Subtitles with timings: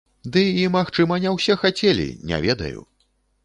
[0.35, 2.81] Ды і, магчыма, не ўсе хацелі, не ведаю.